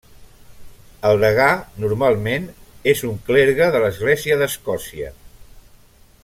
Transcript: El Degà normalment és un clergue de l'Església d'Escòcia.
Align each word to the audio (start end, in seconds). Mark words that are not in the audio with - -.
El 1.09 1.19
Degà 1.23 1.49
normalment 1.83 2.47
és 2.95 3.03
un 3.11 3.21
clergue 3.29 3.69
de 3.77 3.83
l'Església 3.85 4.41
d'Escòcia. 4.41 5.13